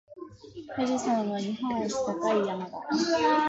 [0.75, 2.71] 富士山は日本一高い山だ。